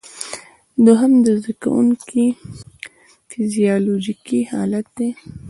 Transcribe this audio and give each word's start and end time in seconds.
دوهم 0.85 1.11
د 1.25 1.27
زده 1.41 1.53
کوونکي 1.61 2.25
فزیالوجیکي 3.29 4.39
حالت 4.51 4.85
دی. 4.97 5.09